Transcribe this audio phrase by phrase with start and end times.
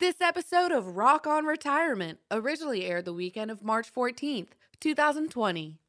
[0.00, 5.80] This episode of Rock on Retirement originally aired the weekend of March 14th, 2020.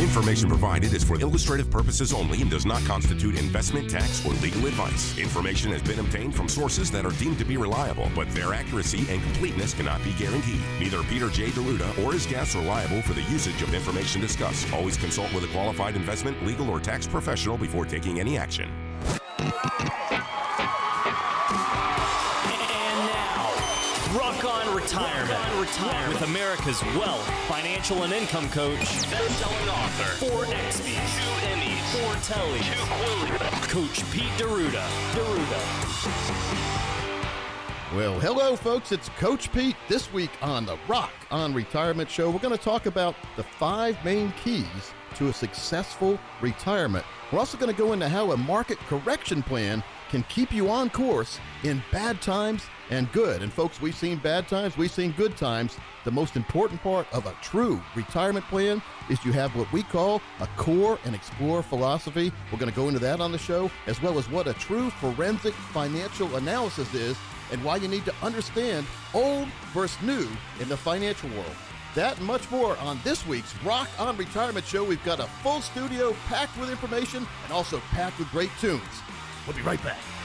[0.00, 4.66] Information provided is for illustrative purposes only and does not constitute investment, tax, or legal
[4.66, 5.16] advice.
[5.16, 9.06] Information has been obtained from sources that are deemed to be reliable, but their accuracy
[9.08, 10.60] and completeness cannot be guaranteed.
[10.80, 11.52] Neither Peter J.
[11.52, 14.72] D'Arruda or his guests are liable for the usage of information discussed.
[14.72, 18.72] Always consult with a qualified investment, legal, or tax professional before taking any action.
[24.86, 25.30] Retirement.
[25.30, 26.12] Rock on Retirement.
[26.12, 28.78] With America's wealth, financial, and income coach,
[29.10, 34.86] best-selling author, four XBs, two Emmys, four Telly, two Quilly, Coach Pete D'Arruda.
[35.12, 35.60] D'Arruda.
[37.96, 38.92] Well, hello, folks.
[38.92, 39.74] It's Coach Pete.
[39.88, 43.96] This week on the Rock on Retirement Show, we're going to talk about the five
[44.04, 47.04] main keys to a successful retirement.
[47.32, 50.90] We're also going to go into how a market correction plan can keep you on
[50.90, 53.42] course in bad times and good.
[53.42, 55.76] And, folks, we've seen bad times, we've seen good times.
[56.04, 60.22] The most important part of a true retirement plan is you have what we call
[60.40, 62.32] a core and explore philosophy.
[62.52, 64.90] We're going to go into that on the show, as well as what a true
[64.90, 67.16] forensic financial analysis is
[67.52, 70.28] and why you need to understand old versus new
[70.60, 71.56] in the financial world.
[71.94, 74.84] That and much more on this week's Rock on Retirement Show.
[74.84, 78.82] We've got a full studio packed with information and also packed with great tunes.
[79.46, 80.15] We'll be right back.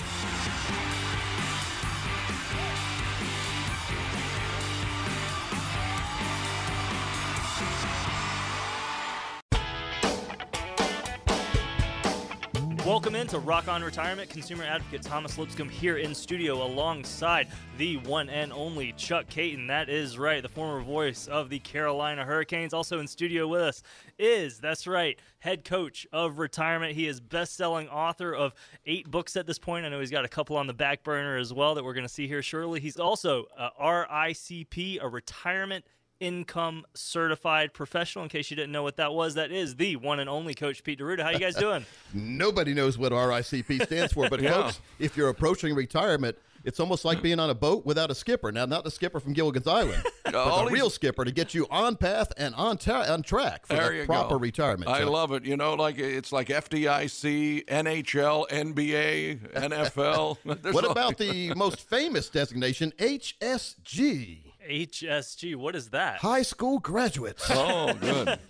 [13.12, 14.30] Welcome into Rock on Retirement.
[14.30, 19.68] Consumer advocate Thomas Lipscomb here in studio alongside the one and only Chuck Kaiton.
[19.68, 22.74] That is right, the former voice of the Carolina Hurricanes.
[22.74, 23.84] Also in studio with us
[24.18, 26.94] is, that's right, head coach of retirement.
[26.94, 28.54] He is best-selling author of
[28.86, 29.86] eight books at this point.
[29.86, 32.08] I know he's got a couple on the back burner as well that we're going
[32.08, 32.80] to see here shortly.
[32.80, 35.84] He's also uh, a RICP, a retirement
[36.22, 38.24] income certified professional.
[38.24, 40.84] In case you didn't know what that was, that is the one and only Coach
[40.84, 41.24] Pete D'Arruda.
[41.24, 41.86] How you guys doing?
[42.14, 44.54] Nobody knows what RICP stands for, but Yeah.
[44.54, 48.52] folks, if you're approaching retirement, it's almost like being on a boat without a skipper.
[48.52, 51.66] Now, not the skipper from Gilligan's Island, but all the real skipper to get you
[51.72, 54.40] on path and on, ta- on track for There the proper go.
[54.40, 54.88] retirement.
[54.88, 55.44] I So- love it.
[55.44, 60.38] You know, like it's like FDIC, NHL, NBA, NFL.
[60.72, 64.51] What about the most famous designation, HSG?
[64.70, 66.18] HSG, what is that?
[66.18, 67.46] High school graduates.
[67.50, 68.40] Oh, good.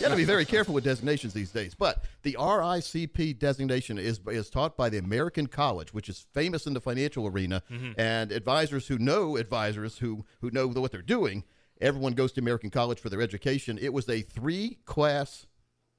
[0.00, 1.74] You got to be very careful with designations these days.
[1.74, 6.72] But the RICP designation is is taught by the American College, which is famous in
[6.72, 8.00] the financial arena, mm-hmm.
[8.00, 11.44] and advisors who know advisors who who know what they're doing.
[11.82, 13.78] Everyone goes to American College for their education.
[13.78, 15.46] It was a three class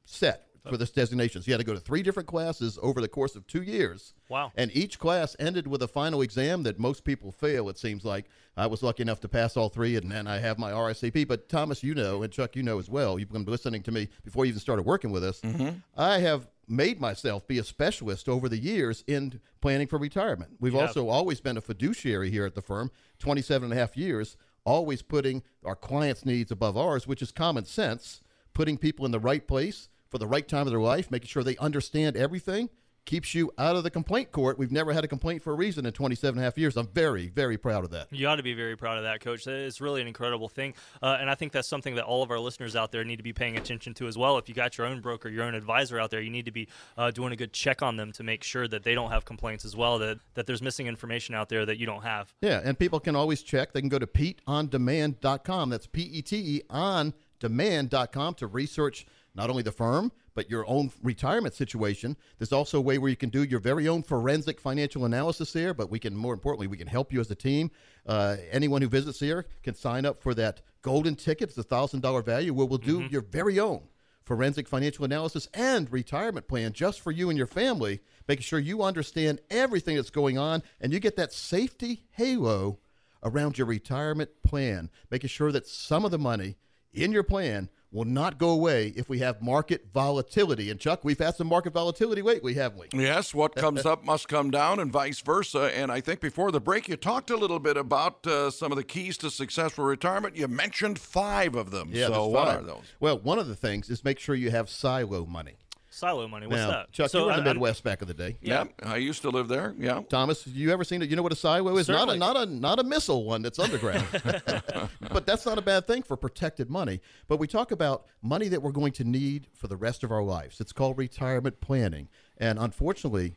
[0.04, 1.42] set for this designation.
[1.42, 4.14] So you had to go to three different classes over the course of two years.
[4.30, 4.52] Wow.
[4.56, 8.26] And each class ended with a final exam that most people fail, it seems like.
[8.56, 11.28] I was lucky enough to pass all three, and then I have my RICP.
[11.28, 14.10] But Thomas, you know, and Chuck, you know as well, you've been listening to me
[14.24, 15.42] before you even started working with us.
[15.42, 15.70] Mm-hmm.
[15.98, 20.52] I have made myself be a specialist over the years in planning for retirement.
[20.60, 24.38] We've also always been a fiduciary here at the firm, 27 and a half years,
[24.64, 28.22] always putting our clients' needs above ours, which is common sense,
[28.54, 31.44] putting people in the right place for the right time of their life, making sure
[31.44, 32.70] they understand everything.
[33.06, 34.60] Keeps you out of the complaint court.
[34.60, 36.78] We've never had a complaint for a reason in 27 and a half years.
[36.78, 38.06] I'm very, very proud of that.
[38.12, 39.48] You ought to be very proud of that, Coach.
[39.48, 42.38] It's really an incredible thing, uh, and I think that's something that all of our
[42.38, 44.38] listeners out there need to be paying attention to as well.
[44.38, 46.68] If you got your own broker, your own advisor out there, you need to be
[46.96, 49.66] uh, doing a good check on them to make sure that they don't have complaints
[49.66, 49.98] as well.
[49.98, 52.32] That that there's missing information out there that you don't have.
[52.42, 53.74] Yeah, and people can always check.
[53.74, 55.70] They can go to PeteOnDemand.com.
[55.72, 60.68] That's P E T E on demand.com to research not only the firm, but your
[60.68, 62.16] own retirement situation.
[62.38, 65.74] There's also a way where you can do your very own forensic financial analysis there,
[65.74, 67.72] but we can, more importantly, we can help you as a team.
[68.06, 71.50] Uh, anyone who visits here can sign up for that golden ticket.
[71.50, 73.84] It's a $1,000 value where we'll do your very own
[74.24, 78.84] forensic financial analysis and retirement plan just for you and your family, making sure you
[78.84, 82.80] understand everything that's going on and you get that safety halo
[83.24, 86.56] around your retirement plan, making sure that some of the money
[86.94, 90.70] in your plan will not go away if we have market volatility.
[90.70, 93.00] And Chuck, we've had some market volatility lately, haven't we?
[93.00, 95.72] Yes, what comes up must come down, and vice versa.
[95.76, 98.78] And I think before the break, you talked a little bit about uh, some of
[98.78, 100.36] the keys to successful retirement.
[100.36, 101.90] You mentioned five of them.
[101.92, 102.84] Yeah, so what are those?
[103.00, 105.56] Well, one of the things is make sure you have silo money.
[105.94, 106.48] Silo money.
[106.48, 106.92] What's now, that?
[106.94, 108.38] Chuck, So you were in the I- I'm- Midwest back in the day.
[108.42, 109.76] Yeah, I used to live there.
[109.78, 110.02] Yeah.
[110.10, 111.10] Thomas, you ever seen it?
[111.10, 111.88] You know what a silo is?
[111.88, 112.18] Certainly.
[112.18, 114.08] Not a not a not a missile one that's underground.
[115.12, 117.02] but that's not a bad thing for protected money.
[117.28, 120.24] But we talk about money that we're going to need for the rest of our
[120.24, 120.62] lives.
[120.62, 122.08] It's called retirement planning.
[122.38, 123.36] And unfortunately,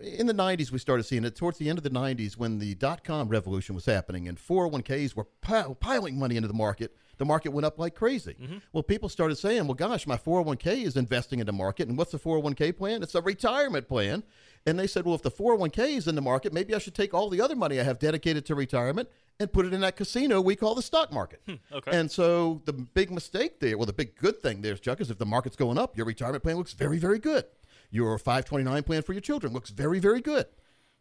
[0.00, 2.74] in the 90s we started seeing it towards the end of the 90s when the
[2.76, 5.26] dot-com revolution was happening and 401ks were
[5.74, 8.58] piling money into the market the market went up like crazy mm-hmm.
[8.72, 12.12] well people started saying well gosh my 401k is investing in the market and what's
[12.12, 14.22] the 401k plan it's a retirement plan
[14.64, 17.12] and they said well if the 401k is in the market maybe i should take
[17.12, 19.08] all the other money i have dedicated to retirement
[19.40, 21.40] and put it in that casino we call the stock market.
[21.46, 21.90] Hmm, okay.
[21.98, 25.18] And so the big mistake there, well, the big good thing there, Chuck, is if
[25.18, 27.44] the market's going up, your retirement plan looks very, very good.
[27.92, 30.46] Your 529 plan for your children looks very, very good.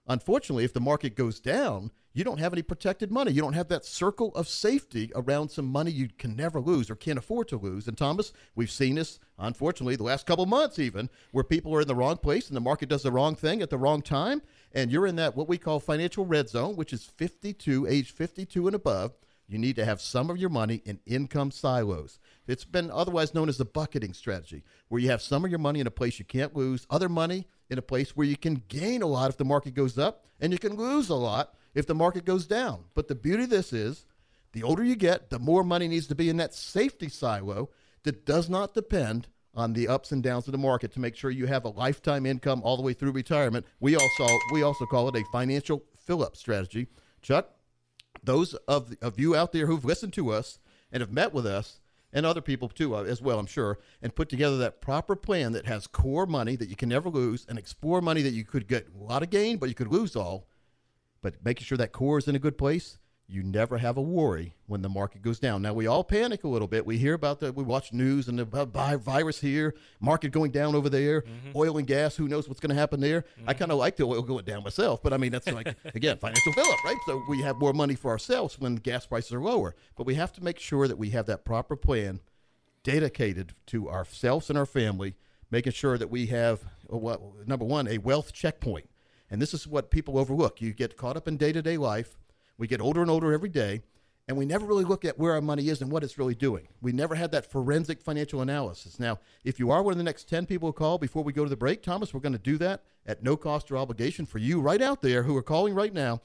[0.08, 3.32] Unfortunately, if the market goes down, you don't have any protected money.
[3.32, 6.98] You don't have that circle of safety around some money you can never lose or
[6.98, 7.88] can't afford to lose.
[7.88, 11.88] And Thomas, we've seen this, unfortunately, the last couple months even, where people are in
[11.88, 14.42] the wrong place and the market does the wrong thing at the wrong time.
[14.74, 18.68] And you're in that what we call financial red zone, which is 52, age 52
[18.68, 19.14] and above.
[19.48, 22.20] You need to have some of your money in income silos.
[22.48, 25.80] It's been otherwise known as the bucketing strategy, where you have some of your money
[25.80, 29.02] in a place you can't lose, other money in a place where you can gain
[29.02, 31.96] a lot if the market goes up, and you can lose a lot if the
[31.96, 32.86] market goes down.
[32.96, 34.06] But the beauty of this is
[34.54, 37.70] the older you get, the more money needs to be in that safety silo
[38.04, 41.30] that does not depend on the ups and downs of the market to make sure
[41.30, 43.66] you have a lifetime income all the way through retirement.
[43.80, 46.88] We also we also call it a financial fill up strategy.
[47.22, 47.50] Chuck,
[48.24, 50.60] those of of you out there who've listened to us
[50.92, 51.81] and have met with us
[52.14, 55.52] and other people too uh, as well, I'm sure, and put together that proper plan
[55.54, 58.68] that has core money that you can never lose and explore money that you could
[58.68, 60.48] get a lot of gain, but you could lose all.
[61.22, 62.98] But making sure that core is in a good place
[63.32, 65.62] you never have a worry when the market goes down.
[65.62, 66.86] Now we all panic a little bit.
[66.86, 70.90] We hear about the we watch news and the virus here, market going down over
[70.90, 71.52] there, mm-hmm.
[71.56, 72.18] oil and gas.
[72.18, 73.22] Who knows what's going to happen there?
[73.22, 73.50] Mm-hmm.
[73.50, 76.18] I kind of like the oil going down myself, but I mean that's like again
[76.18, 76.98] financial fill up, right?
[77.06, 79.76] So we have more money for ourselves when gas prices are lower.
[79.96, 82.20] But we have to make sure that we have that proper plan
[82.84, 85.16] dedicated to ourselves and our family,
[85.50, 88.90] making sure that we have what number one a wealth checkpoint.
[89.30, 90.60] And this is what people overlook.
[90.60, 92.18] You get caught up in day to day life
[92.58, 93.82] we get older and older every day,
[94.28, 96.68] and we never really look at where our money is and what it's really doing.
[96.82, 99.00] We never had that forensic financial analysis.
[99.00, 101.44] Now, if you are one of the next 10 people who call before we go
[101.44, 104.38] to the break, Thomas, we're going to do that at no cost or obligation for
[104.38, 106.22] you right out there who are calling right now.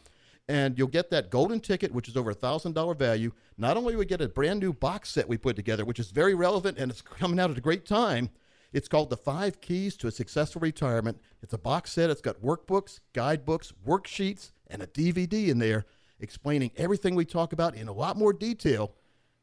[0.49, 3.32] And you'll get that golden ticket, which is over a $1,000 value.
[3.58, 6.11] Not only will we get a brand new box set we put together, which is
[6.11, 8.31] very relevant and it's coming out at a great time,
[8.72, 11.19] it's called The Five Keys to a Successful Retirement.
[11.43, 12.11] It's a box set.
[12.11, 15.87] It's got workbooks, guidebooks, worksheets, and a DVD in there
[16.21, 18.93] explaining everything we talk about in a lot more detail.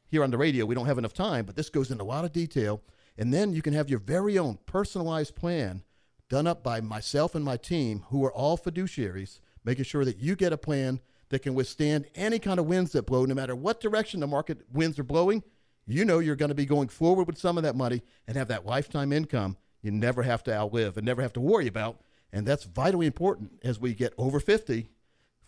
[0.07, 2.25] Here on the radio, we don't have enough time, but this goes into a lot
[2.25, 2.81] of detail.
[3.17, 5.83] And then you can have your very own personalized plan
[6.29, 10.35] done up by myself and my team, who are all fiduciaries, making sure that you
[10.35, 10.99] get a plan
[11.29, 14.59] that can withstand any kind of winds that blow, no matter what direction the market
[14.71, 15.43] winds are blowing.
[15.85, 18.47] You know you're going to be going forward with some of that money and have
[18.47, 21.99] that lifetime income you never have to outlive and never have to worry about.
[22.31, 24.87] And that's vitally important as we get over 50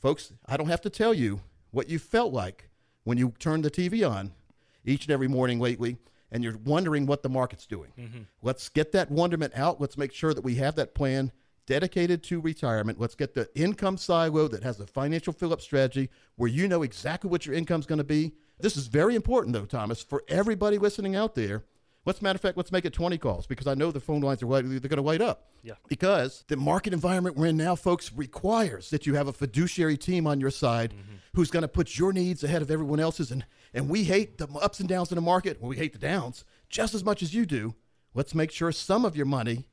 [0.06, 1.42] Folks, I don't have to tell you
[1.72, 2.70] what you felt like
[3.06, 4.34] when you turned the TV on
[4.86, 5.98] each and every morning lately
[6.32, 7.92] and you're wondering what the market's doing.
[7.98, 8.20] Mm-hmm.
[8.44, 9.82] Let's get that wonderment out.
[9.82, 11.32] Let's make sure that we have that plan
[11.66, 13.00] dedicated to retirement.
[13.00, 16.84] Let's get the income silo that has a financial fill up strategy where you know
[16.84, 18.34] exactly what your income's going to be.
[18.60, 21.64] This is very important, though, Thomas, for everybody listening out there
[22.06, 24.44] Let's matter of fact, let's make it 20 calls because I know the phone lines
[24.44, 25.50] are they're going to light up.
[25.64, 25.74] Yeah.
[25.88, 30.28] Because the market environment we're in now, folks, requires that you have a fiduciary team
[30.28, 31.16] on your side mm-hmm.
[31.34, 33.32] who's going to put your needs ahead of everyone else's.
[33.32, 35.60] And and we hate the ups and downs in the market.
[35.60, 37.76] Well, we hate the downs just as much as you do.
[38.14, 39.66] Let's make sure some of your money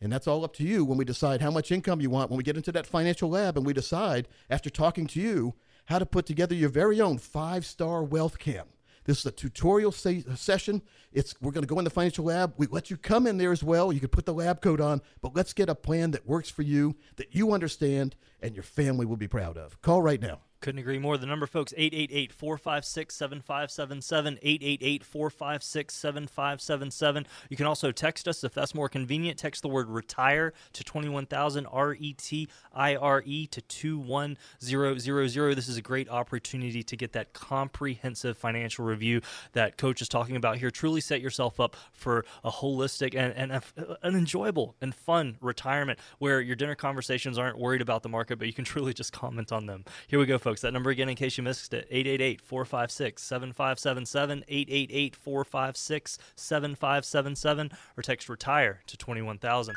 [0.00, 2.30] and that's all up to you when we decide how much income you want.
[2.30, 5.54] When we get into that financial lab and we decide, after talking to you,
[5.86, 8.68] how to put together your very own five star wealth camp.
[9.10, 10.82] This is a tutorial se- uh, session.
[11.12, 12.54] It's we're going to go in the financial lab.
[12.58, 13.92] We let you come in there as well.
[13.92, 16.62] You can put the lab coat on, but let's get a plan that works for
[16.62, 19.82] you, that you understand, and your family will be proud of.
[19.82, 20.38] Call right now.
[20.60, 21.16] Couldn't agree more.
[21.16, 24.38] The number, folks, 888 456 7577.
[24.42, 27.26] 888 456 7577.
[27.48, 29.38] You can also text us if that's more convenient.
[29.38, 35.56] Text the word retire to 21000, R E T I R E, to 21000.
[35.56, 40.36] This is a great opportunity to get that comprehensive financial review that Coach is talking
[40.36, 40.70] about here.
[40.70, 45.98] Truly set yourself up for a holistic and, and a, an enjoyable and fun retirement
[46.18, 49.52] where your dinner conversations aren't worried about the market, but you can truly just comment
[49.52, 49.86] on them.
[50.06, 50.62] Here we go, folks folks.
[50.62, 58.02] That number again, in case you missed it, 888 456 7577, 888 456 7577, or
[58.02, 59.74] text retire to 21000.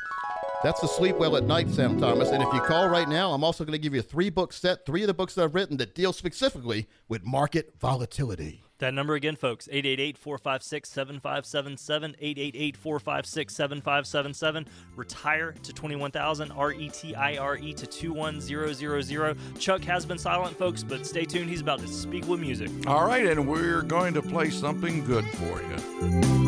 [0.64, 2.30] That's the Sleep Well at Night Sam Thomas.
[2.30, 4.52] And if you call right now, I'm also going to give you a three book
[4.52, 8.64] set, three of the books that I've written that deal specifically with market volatility.
[8.78, 12.16] That number again, folks 888 456 7577.
[12.18, 14.66] 888 456 7577.
[14.96, 16.50] Retire to 21000.
[16.52, 19.58] R E T I R E to 21000.
[19.58, 21.48] Chuck has been silent, folks, but stay tuned.
[21.48, 22.70] He's about to speak with music.
[22.86, 26.43] All right, and we're going to play something good for you.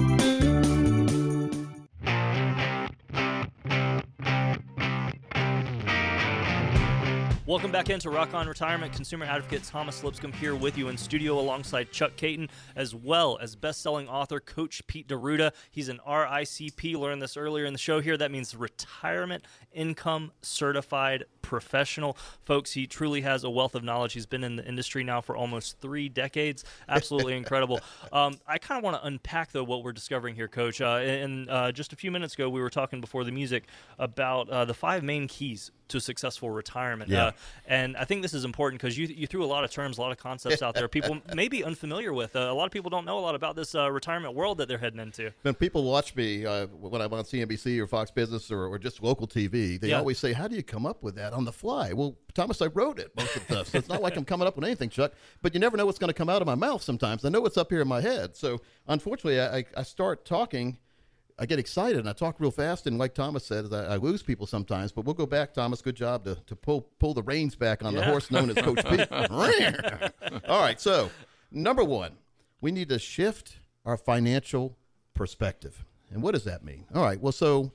[7.56, 8.92] Welcome back into Rock On Retirement.
[8.92, 13.56] Consumer advocate Thomas Lipscomb here with you in studio alongside Chuck Kaiton, as well as
[13.56, 15.52] best-selling author Coach Pete D'Arruda.
[15.70, 16.96] He's an RICP.
[16.96, 18.18] Learned this earlier in the show here.
[18.18, 22.16] That means Retirement Income Certified Professional.
[22.42, 24.12] Folks, he truly has a wealth of knowledge.
[24.12, 26.64] He's been in the industry now for almost three decades.
[26.88, 27.80] Absolutely incredible.
[28.12, 30.80] Um, I kind of want to unpack though what we're discovering here, Coach.
[30.80, 33.64] Uh, and uh, just a few minutes ago, we were talking before the music
[33.98, 37.08] about uh, the five main keys to successful retirement.
[37.08, 37.26] Yeah.
[37.26, 37.32] Uh,
[37.68, 40.00] and I think this is important because you, you threw a lot of terms, a
[40.00, 42.34] lot of concepts out there people may be unfamiliar with.
[42.34, 44.66] Uh, a lot of people don't know a lot about this uh, retirement world that
[44.66, 45.30] they're heading into.
[45.42, 49.00] When people watch me uh, when I'm on CNBC or Fox Business or, or just
[49.00, 49.98] local TV, they Yeah.
[49.98, 52.66] always say, "How do you come up with that on the fly?" Well, Thomas, I
[52.66, 54.88] wrote it most of the stuff, so it's not like I'm coming up with anything,
[54.88, 55.12] Chuck.
[55.42, 56.82] But you never know what's going to come out of my mouth.
[56.82, 58.36] Sometimes I know what's up here in my head.
[58.36, 60.78] So unfortunately, I, I, start talking.
[61.38, 64.22] I get excited and I talk real fast, and like Thomas said, I, I lose
[64.22, 64.92] people sometimes.
[64.92, 65.82] But we'll go back, Thomas.
[65.82, 68.84] Good job to, to pull pull the reins back on the horse known as Coach
[68.86, 69.10] Pete.
[70.48, 71.10] All right, so
[71.50, 72.12] number one,
[72.60, 74.76] we need to shift our financial
[75.14, 75.84] perspective.
[76.10, 76.84] And what does that mean?
[76.94, 77.72] All right, well, so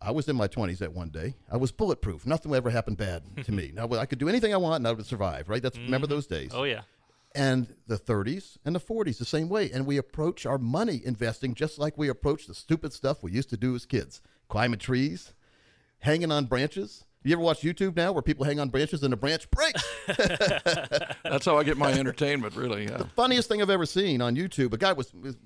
[0.00, 1.34] I was in my 20s that one day.
[1.50, 2.24] I was bulletproof.
[2.24, 3.72] Nothing would ever happen bad to me.
[3.74, 5.62] Now, I could do anything I want and I would survive, right?
[5.62, 6.14] That's remember mm-hmm.
[6.14, 6.50] those days.
[6.54, 6.82] Oh, yeah.
[7.34, 9.70] And the 30s and the 40s the same way.
[9.70, 13.50] And we approach our money investing just like we approach the stupid stuff we used
[13.50, 14.22] to do as kids.
[14.48, 15.34] Climbing trees,
[15.98, 17.04] hanging on branches.
[17.24, 19.82] You ever watch YouTube now where people hang on branches and the branch breaks?
[21.24, 22.84] That's how I get my entertainment, really.
[22.84, 23.02] Yeah.
[23.14, 24.72] funniest thing I've ever seen on YouTube.
[24.72, 25.36] A guy was, was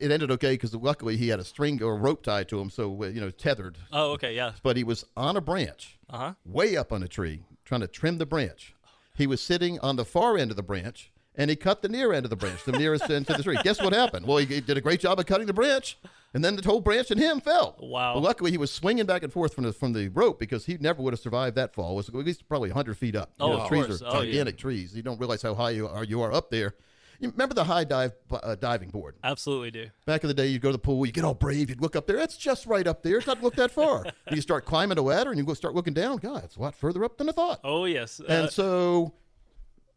[0.00, 2.70] it ended okay because luckily he had a string or a rope tied to him,
[2.70, 3.78] so you know tethered.
[3.92, 4.34] Oh, okay.
[4.34, 4.52] Yeah.
[4.62, 6.34] But he was on a branch, Uh huh.
[6.44, 8.74] way up on a tree, trying to trim the branch.
[9.16, 12.12] He was sitting on the far end of the branch, and he cut the near
[12.12, 13.56] end of the branch, the nearest end to the tree.
[13.62, 14.26] Guess what happened?
[14.26, 15.96] Well, he, he did a great job of cutting the branch,
[16.34, 17.76] and then the whole branch and him fell.
[17.80, 18.14] Wow.
[18.14, 20.76] But luckily, he was swinging back and forth from the from the rope because he
[20.78, 21.92] never would have survived that fall.
[21.92, 23.30] It was at least probably 100 feet up.
[23.40, 24.02] You Oh, know, of trees course.
[24.02, 24.32] are Oh, yeah.
[24.32, 24.94] gigantic trees.
[24.94, 26.04] You don't realize how high you are.
[26.04, 26.74] You are up there.
[27.20, 29.14] You remember the high dive uh, diving board?
[29.24, 29.86] Absolutely do.
[30.04, 31.96] Back in the day, you'd go to the pool, you get all brave, you'd look
[31.96, 32.18] up there.
[32.18, 33.18] It's just right up there.
[33.18, 34.04] It doesn't look that far.
[34.30, 36.18] you start climbing the ladder, and you go start looking down.
[36.18, 37.60] God, it's a lot further up than I thought.
[37.64, 38.20] Oh, yes.
[38.20, 39.14] And Uh, so,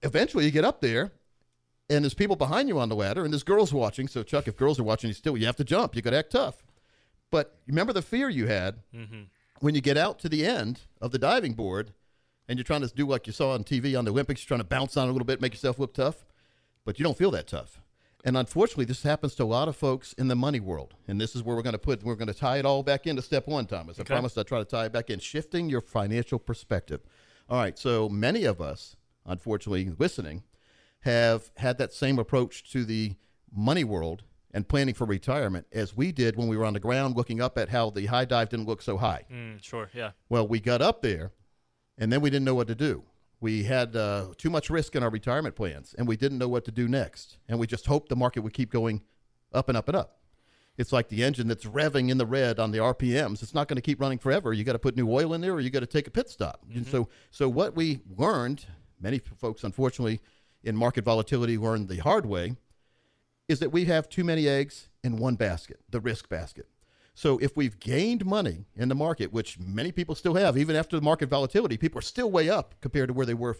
[0.01, 1.11] eventually, you get up there,
[1.89, 4.07] and there's people behind you on the ladder, and there's girls watching.
[4.07, 5.95] So, Chuck, if girls are watching, you still you have to jump.
[5.95, 6.63] You got to act tough.
[7.31, 8.77] But remember the fear you had
[9.59, 11.93] when you get out to the end of the diving board,
[12.47, 14.61] and you're trying to do like you saw on TV on the Olympics, you're trying
[14.61, 16.25] to bounce on a little bit, make yourself look tough,
[16.89, 17.79] but you don't feel that tough.
[18.25, 20.95] And unfortunately, this happens to a lot of folks in the money world.
[21.07, 23.05] And this is where we're going to put, we're going to tie it all back
[23.05, 23.99] into step one, Thomas.
[23.99, 24.11] I Okay.
[24.15, 27.01] promised I'd try to tie it back in, shifting your financial perspective.
[27.47, 30.41] All right, so many of us, unfortunately, listening,
[31.01, 33.13] have had that same approach to the
[33.55, 37.15] money world and planning for retirement as we did when we were on the ground
[37.15, 39.25] looking up at how the high dive didn't look so high.
[39.31, 39.91] mm, sure.
[39.93, 40.13] Yeah.
[40.27, 41.33] Well, we got up there,
[41.99, 43.03] and then we didn't know what to do.
[43.41, 46.65] We had uh, too much risk in our retirement plans, and we didn't know what
[46.65, 47.37] to do next.
[47.47, 49.01] And we just hoped the market would keep going
[49.53, 50.17] up and up and up.
[50.77, 53.43] It's like the engine that's revving in the red on the RPMs.
[53.43, 54.53] It's not going to keep running forever.
[54.53, 56.29] You got to put new oil in there, or you got to take a pit
[56.29, 56.63] stop.
[56.73, 58.65] And so, so what we learned,
[58.99, 60.21] many folks, unfortunately,
[60.63, 62.55] in market volatility, learned the hard way,
[63.49, 66.67] is that we have too many eggs in one basket, the risk basket.
[67.19, 70.95] So if we've gained money in the market, which many people still have, even after
[70.95, 73.57] the market volatility, people are still way up compared to where they were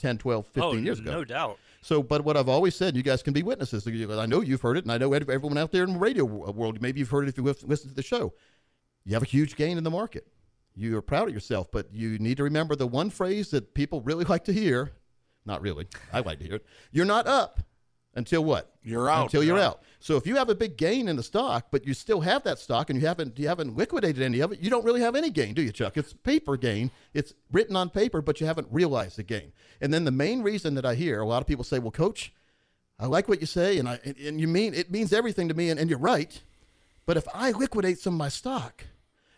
[0.00, 1.12] 10, 12, 15 oh, years ago.
[1.12, 1.56] no doubt.
[1.82, 3.86] So, but what I've always said, you guys can be witnesses.
[3.86, 6.82] I know you've heard it, and I know everyone out there in the radio world,
[6.82, 8.34] maybe you've heard it if you lis- listen to the show.
[9.04, 10.26] You have a huge gain in the market.
[10.74, 14.00] You are proud of yourself, but you need to remember the one phrase that people
[14.00, 14.90] really like to hear.
[15.44, 15.86] Not really.
[16.12, 16.66] I like to hear it.
[16.90, 17.60] You're not up
[18.16, 18.72] until what?
[18.82, 19.24] You're out.
[19.24, 19.68] Until you're Yeah.
[19.68, 19.82] out.
[20.00, 22.58] So if you have a big gain in the stock, but you still have that
[22.58, 25.30] stock and you haven't you haven't liquidated any of it, you don't really have any
[25.30, 25.96] gain, do you, Chuck?
[25.96, 26.90] It's paper gain.
[27.14, 29.52] It's written on paper, but you haven't realized the gain.
[29.80, 32.32] And then the main reason that I hear a lot of people say, "Well, coach,
[32.98, 35.54] I like what you say, and I and, and you mean it means everything to
[35.54, 36.40] me, and, and you're right.
[37.04, 38.84] But if I liquidate some of my stock,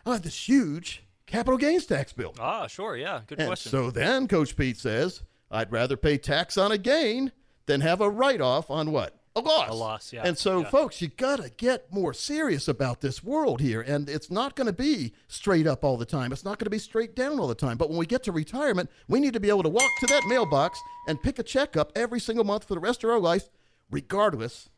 [0.05, 2.33] I'll have this huge capital gains tax bill.
[2.39, 2.95] Ah, sure.
[2.97, 3.21] Yeah.
[3.27, 3.69] Good And question.
[3.71, 5.21] so then Coach Pete says,
[5.51, 7.31] I'd rather pay tax on a gain
[7.69, 9.15] than have a write off on what?
[9.35, 9.69] A loss.
[9.69, 10.23] A loss, yeah.
[10.25, 10.69] And so, Yeah.
[10.69, 13.79] folks, you got to get more serious about this world here.
[13.79, 16.31] And it's not going to be straight up all the time.
[16.31, 17.77] It's not going to be straight down all the time.
[17.77, 20.25] But when we get to retirement, we need to be able to walk to that
[20.27, 23.49] mailbox and pick a check up every single month for the rest of our life
[23.91, 24.69] regardless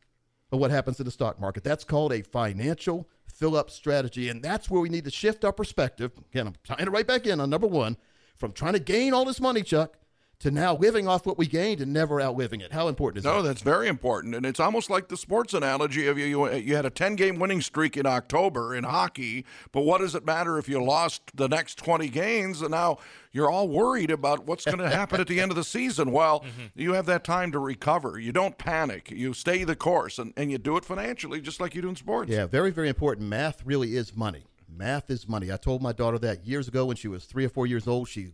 [0.52, 1.64] of what happens in the stock market.
[1.64, 4.28] That's called a financial fill up strategy.
[4.28, 6.12] And that's where we need to shift our perspective.
[6.32, 7.96] Again, I'm tying it right back in on number one
[8.36, 9.96] from trying to gain all this money, Chuck,
[10.42, 12.72] to now living off what we gained and never outliving it.
[12.72, 13.38] How important is No, that?
[13.38, 16.26] No, that's very important, and it's almost like the sports analogy of you.
[16.26, 20.26] You, you had a ten-game winning streak in October in hockey, but what does it
[20.26, 22.98] matter if you lost the next twenty games and now
[23.32, 26.12] you're all worried about what's going to happen at the end of the season?
[26.12, 26.80] Well, mm-hmm.
[26.80, 28.20] you have that time to recover.
[28.20, 29.12] You don't panic.
[29.12, 31.96] You stay the course, and, and you do it financially, just like you do in
[31.96, 32.32] sports.
[32.32, 33.30] Yeah, very, very important.
[33.30, 34.46] Math really is money.
[34.68, 35.52] Math is money.
[35.52, 38.08] I told my daughter that years ago when she was three or four years old.
[38.08, 38.32] She,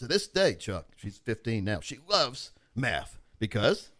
[0.00, 1.80] to, this day, Chuck, she's 15 now.
[1.80, 3.90] She loves math because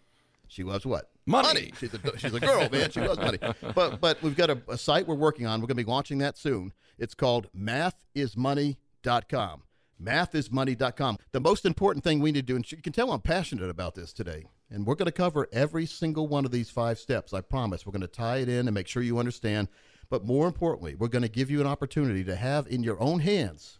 [0.48, 1.10] she loves what?
[1.26, 1.72] Money.
[1.78, 2.90] She's a, she's a girl, man.
[2.90, 3.38] She loves money.
[3.74, 5.60] But but we've got a, a site we're working on.
[5.60, 6.72] We're going to be launching that soon.
[6.98, 9.62] It's called mathismoney.com.
[10.02, 11.18] Mathismoney.com.
[11.32, 13.94] The most important thing we need to do, and you can tell I'm passionate about
[13.94, 17.34] this today, and we're going to cover every single one of these five steps.
[17.34, 17.84] I promise.
[17.84, 19.68] We're going to tie it in and make sure you understand.
[20.08, 23.20] But more importantly, we're going to give you an opportunity to have in your own
[23.20, 23.78] hands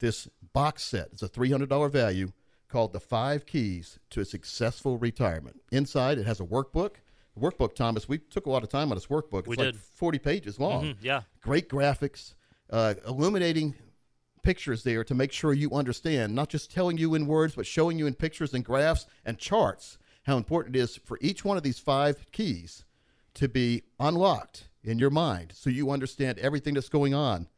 [0.00, 1.08] this box set.
[1.12, 2.32] It's a $300 value
[2.68, 5.60] called The Five Keys to a Successful Retirement.
[5.72, 6.96] Inside, it has a workbook.
[7.34, 9.40] The workbook, Thomas, we took a lot of time on this workbook.
[9.40, 9.76] It's We like did.
[9.80, 10.84] 40 pages long.
[10.84, 11.22] Mhm, yeah.
[11.40, 12.34] Great graphics,
[12.70, 13.74] uh, illuminating
[14.42, 17.98] pictures there to make sure you understand, not just telling you in words, but showing
[17.98, 21.62] you in pictures and graphs and charts how important it is for each one of
[21.62, 22.84] these five keys
[23.34, 27.48] to be unlocked in your mind so you understand everything that's going on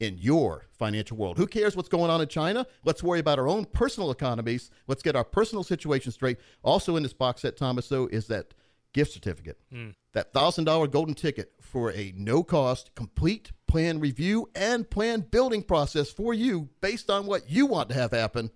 [0.00, 1.36] in your financial world.
[1.36, 2.66] Who cares what's going on in China?
[2.84, 4.70] Let's worry about our own personal economies.
[4.86, 6.38] Let's get our personal situation straight.
[6.62, 8.54] Also in this box set, Thomas, though, is that
[8.92, 9.58] gift certificate.
[9.70, 9.90] Hmm.
[10.12, 16.10] That $1,000 golden ticket for a no cost, complete plan review and plan building process
[16.10, 18.50] for you based on what you want to have happen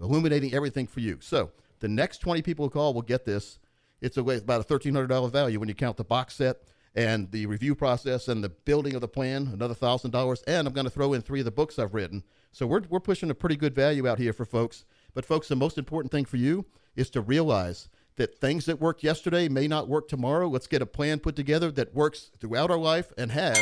[0.00, 1.18] illuminating everything for you.
[1.20, 3.58] So the next 20 people who call will get this.
[4.00, 6.58] It's about a $1,300 value when you count the box set
[6.94, 10.42] and the review process and the building of the plan, another $1,000.
[10.46, 12.22] And I'm going to throw in three of the books I've written.
[12.52, 14.84] So we're, we're pushing a pretty good value out here for folks.
[15.12, 19.02] But, folks, the most important thing for you is to realize that things that worked
[19.02, 20.48] yesterday may not work tomorrow.
[20.48, 23.58] Let's get a plan put together that works throughout our life and has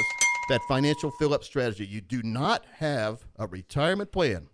[0.50, 1.86] that financial fill up strategy.
[1.86, 4.48] You do not have a retirement plan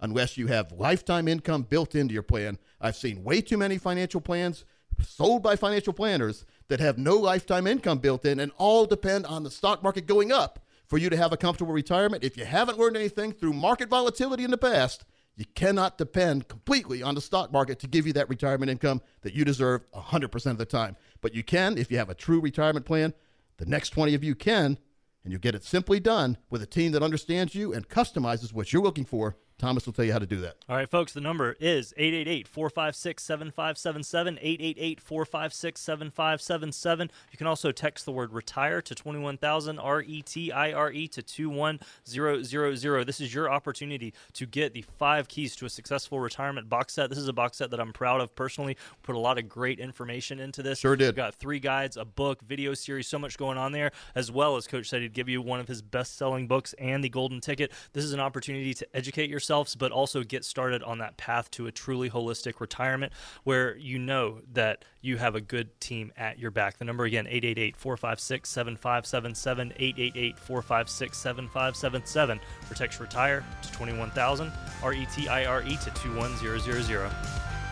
[0.00, 2.58] unless you have lifetime income built into your plan.
[2.80, 4.64] I've seen way too many financial plans
[5.00, 9.42] sold by financial planners that have no lifetime income built in and all depend on
[9.42, 12.24] the stock market going up for you to have a comfortable retirement.
[12.24, 15.04] If you haven't learned anything through market volatility in the past,
[15.36, 19.34] you cannot depend completely on the stock market to give you that retirement income that
[19.34, 20.96] you deserve 100% of the time.
[21.20, 23.14] But you can if you have a true retirement plan.
[23.58, 24.78] The next 20 of you can,
[25.24, 28.72] and you'll get it simply done with a team that understands you and customizes what
[28.72, 29.36] you're looking for.
[29.58, 30.56] Thomas will tell you how to do that.
[30.68, 34.38] All right, folks, the number is 888 456 7577.
[34.40, 37.10] 888 456 7577.
[37.32, 41.08] You can also text the word retire to 21000, R E T I R E,
[41.08, 43.06] to 21000.
[43.06, 47.10] This is your opportunity to get the five keys to a successful retirement box set.
[47.10, 48.76] This is a box set that I'm proud of personally.
[49.02, 50.78] Put a lot of great information into this.
[50.78, 51.06] Sure did.
[51.06, 54.56] We've got three guides, a book, video series, so much going on there, as well
[54.56, 57.40] as Coach said he'd give you one of his best selling books and the golden
[57.40, 57.72] ticket.
[57.92, 61.66] This is an opportunity to educate yourselves, but also get started on that path to
[61.66, 63.12] a truly holistic retirement
[63.44, 66.76] where you know that you have a good team at your back.
[66.76, 72.40] The number again, 888 456 7577, 888 456 7577.
[72.68, 77.10] Protect Retire to 21000, R E T I R E to 21000.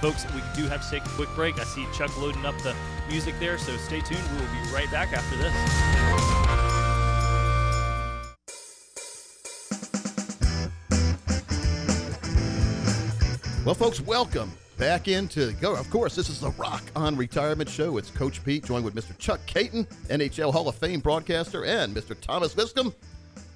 [0.00, 1.58] Folks, we do have to take a quick break.
[1.58, 2.74] I see Chuck loading up the
[3.08, 4.22] music there, so stay tuned.
[4.32, 6.75] We will be right back after this.
[13.66, 15.74] Well, folks, welcome back into go.
[15.74, 17.96] Of course, this is the Rock on Retirement Show.
[17.96, 19.18] It's Coach Pete, joined with Mr.
[19.18, 22.16] Chuck Kaiton, NHL Hall of Fame broadcaster, and Mr.
[22.20, 22.94] Thomas Lipscomb,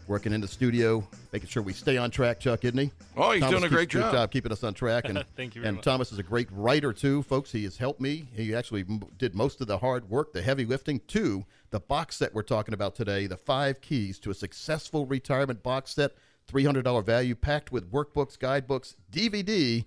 [0.09, 2.41] working in the studio, making sure we stay on track.
[2.41, 2.91] Chuck, isn't he?
[3.17, 4.33] Oh, he's Thomas doing a great good job.
[4.33, 5.05] keeping us on track.
[5.05, 5.85] And Thank you very And much.
[5.85, 7.53] Thomas is a great writer too, folks.
[7.53, 8.27] He has helped me.
[8.35, 8.85] He actually
[9.17, 12.75] did most of the hard work, the heavy lifting, to the box set we're talking
[12.75, 13.29] about today.
[13.29, 16.17] The five keys to a successful retirement box set.
[16.51, 19.85] $300 value packed with workbooks, guidebooks, DVD,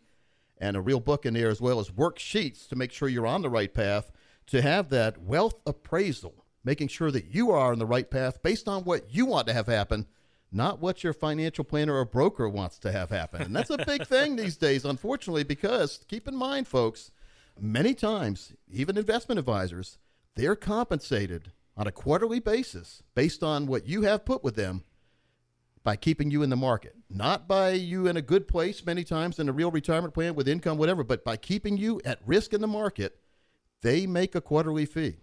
[0.63, 3.41] and a real book in there as well as worksheets to make sure you're on
[3.41, 4.13] the right path
[4.47, 8.69] to have that wealth appraisal, making sure that you are on the right path based
[8.69, 10.07] on what you want to have happen,
[10.53, 13.41] not what your financial planner or broker wants to have happen.
[13.41, 17.11] And that's a big thing these days, unfortunately, because keep in mind, folks,
[17.59, 19.97] many times, even investment advisors,
[20.35, 24.85] they're compensated on a quarterly basis based on what you have put with them
[25.83, 29.39] by keeping you in the market, not by you in a good place many times
[29.39, 32.61] in a real retirement plan with income, whatever, but by keeping you at risk in
[32.61, 33.19] the market.
[33.81, 35.17] they make a quarterly fee.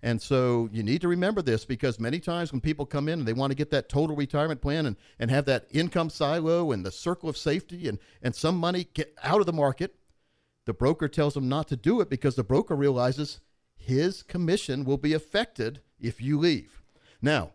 [0.00, 3.26] And so you need to remember this because many times when people come in and
[3.26, 6.84] they want to get that total retirement plan and, and have that income silo and
[6.84, 9.96] the circle of safety and, and some money get out of the market,
[10.66, 13.40] the broker tells them not to do it because the broker realizes
[13.74, 16.82] his commission will be affected if you leave.
[17.22, 17.52] Now,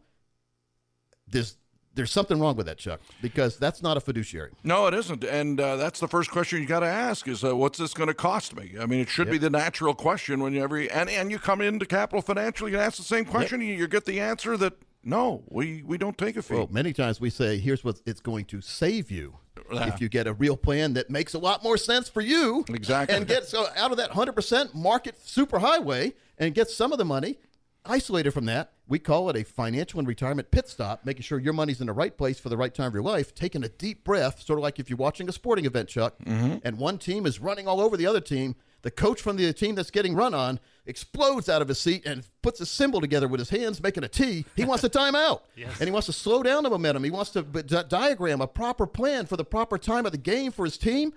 [1.28, 1.56] there's
[1.96, 4.52] there's something wrong with that, Chuck, because that's not a fiduciary.
[4.64, 7.56] No, it isn't, and uh, that's the first question you got to ask: is uh,
[7.56, 8.76] what's this going to cost me?
[8.80, 9.32] I mean, it should Yep.
[9.34, 12.78] be the natural question when you every and and you come into Capital Financial, you
[12.80, 14.74] ask the same question, and you get the answer that
[15.04, 16.56] no, we we don't take a fee.
[16.56, 19.38] Well, many times we say, here's what it's going to save you
[19.72, 19.88] Yeah.
[19.88, 22.66] if you get a real plan that makes a lot more sense for you.
[22.70, 23.16] Exactly.
[23.16, 27.40] And get so out of that 100% market superhighway and get some of the money
[27.86, 28.74] isolated from that.
[28.88, 31.94] We call it a financial and retirement pit stop, making sure your money's in the
[31.94, 34.64] right place for the right time of your life, taking a deep breath, sort of
[34.64, 36.58] like if you're watching a sporting event, Chuck, mm-hmm.
[36.64, 38.56] and one team is running all over the other team.
[38.82, 42.26] The coach from the team that's getting run on explodes out of his seat and
[42.42, 44.46] puts a symbol together with his hands, making a T.
[44.56, 45.42] He wants a timeout.
[45.80, 47.04] And he wants to slow down the momentum.
[47.04, 50.52] He wants to di- diagram a proper plan for the proper time of the game
[50.52, 51.14] for his team.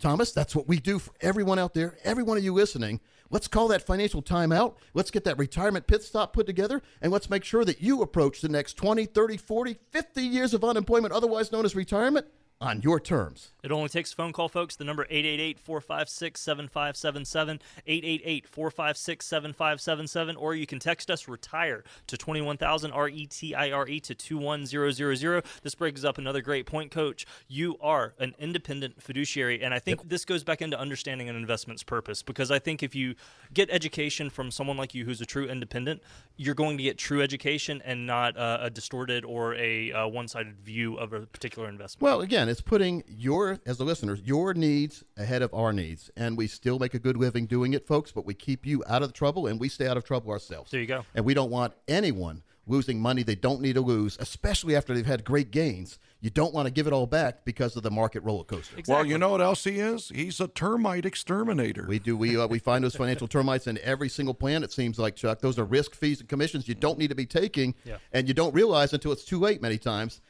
[0.00, 3.00] Thomas, that's what we do for everyone out there, every one of you listening.
[3.30, 4.74] Let's call that financial timeout.
[4.92, 8.40] Let's get that retirement pit stop put together, and let's make sure that you approach
[8.40, 12.26] the next 20, 30, 40, 50 years of unemployment, otherwise known as retirement,
[12.60, 13.52] on your terms.
[13.62, 14.76] It only takes a phone call, folks.
[14.76, 23.54] The number 888-456-7577, 888-456-7577, or you can text us retire to 21000 R E T
[23.54, 25.42] I R E to 21000.
[25.62, 27.24] This brings up another great point, coach.
[27.48, 31.82] You are an independent fiduciary, and I think this goes back into understanding an investment's
[31.82, 33.14] purpose because I think if you
[33.54, 36.02] get education from someone like you who's a true independent,
[36.36, 40.60] you're going to get true education and not uh, a distorted or a uh, one-sided
[40.60, 42.02] view of a particular investment.
[42.02, 46.10] Well, again, it's putting your, as the listeners, your needs ahead of our needs.
[46.16, 49.02] And we still make a good living doing it, folks, but we keep you out
[49.02, 50.70] of the trouble and we stay out of trouble ourselves.
[50.70, 51.04] There you go.
[51.14, 55.06] And we don't want anyone losing money they don't need to lose, especially after they've
[55.06, 55.98] had great gains.
[56.20, 58.76] You don't want to give it all back because of the market roller coaster.
[58.86, 60.10] Well, you know what else he is?
[60.14, 61.86] He's a termite exterminator.
[61.88, 62.16] We do.
[62.16, 64.62] We uh, we find those financial termites in every single plan.
[64.62, 65.40] It seems like Chuck.
[65.40, 67.96] Those are risk fees and commissions you don't need to be taking, Yeah.
[68.12, 69.62] and you don't realize until it's too late.
[69.62, 70.20] Many times,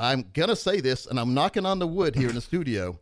[0.00, 2.98] I'm gonna say this, and I'm knocking on the wood here in the studio.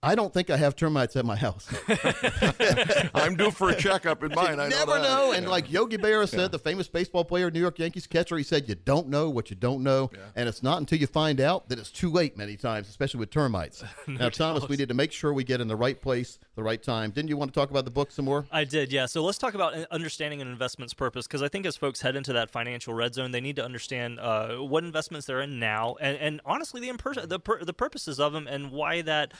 [0.00, 1.68] I don't think I have termites at my house.
[3.14, 4.60] I'm due for a checkup in mine.
[4.60, 5.02] I never that.
[5.02, 5.32] know.
[5.32, 8.68] And like Yogi Berra said, the famous baseball player, New York Yankees catcher, he said,
[8.68, 11.80] "You don't know what you don't know, and it's not until you find out that
[11.80, 13.82] it's too late." Many times, especially with termites.
[14.06, 16.80] now, Thomas, we need to make sure we get in the right place, the right
[16.80, 17.10] time.
[17.10, 18.46] Didn't you want to talk about the book some more?
[18.52, 19.06] I did, yeah.
[19.06, 22.14] So let's talk about uh, understanding an investment's purpose because I think as folks head
[22.14, 25.96] into that financial red zone, they need to understand uh, what investments they're in now,
[26.00, 29.32] and, and honestly, the, imper- the pur- the purposes of them, and why that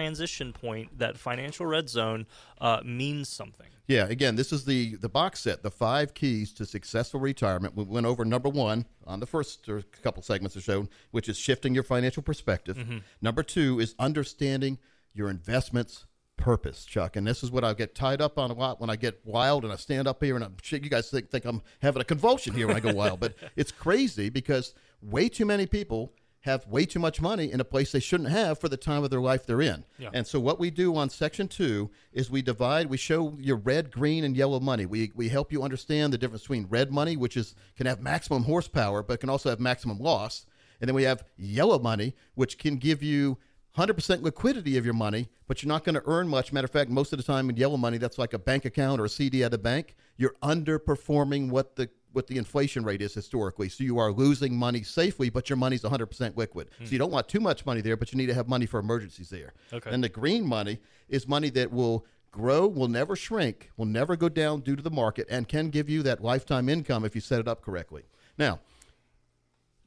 [0.00, 2.26] transition point, that financial red zone,
[2.60, 3.66] uh, means something.
[3.86, 7.76] Yeah, again, this is the the box set, the five keys to successful retirement.
[7.76, 11.36] We went over number one on the first or couple segments of show, which is
[11.36, 13.02] shifting your financial perspective.
[13.20, 14.78] Number two is understanding
[15.12, 17.16] your investments purpose, Chuck.
[17.16, 19.64] And this is what I get tied up on a lot when I get wild
[19.64, 22.04] and I stand up here and I'm shit, you guys think, think I'm having a
[22.04, 23.20] convulsion here when I go wild.
[23.20, 27.64] But it's crazy because way too many people have way too much money in a
[27.64, 29.84] place they shouldn't have for the time of their life they're in.
[29.98, 30.10] Yeah.
[30.12, 33.90] And so what we do on section two is we divide, we show your red,
[33.90, 34.86] green, and yellow money.
[34.86, 38.44] We we help you understand the difference between red money, which is can have maximum
[38.44, 40.46] horsepower, but can also have maximum loss.
[40.80, 43.36] And then we have yellow money, which can give you
[43.76, 46.52] 100% liquidity of your money, but you're not going to earn much.
[46.52, 49.00] Matter of fact, most of the time in yellow money, that's like a bank account
[49.00, 49.94] or a CD at a bank.
[50.16, 53.68] You're underperforming what the what the inflation rate is historically.
[53.68, 56.68] So you are losing money safely, but your money's 100% liquid.
[56.78, 56.92] So hmm.
[56.92, 59.30] you don't want too much money there, but you need to have money for emergencies
[59.30, 59.52] there.
[59.72, 59.90] Okay.
[59.90, 64.28] And the green money is money that will grow, will never shrink, will never go
[64.28, 67.40] down due to the market, and can give you that lifetime income if you set
[67.40, 68.04] it up correctly.
[68.38, 68.60] Now,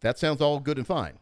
[0.01, 1.19] that sounds all good and fine.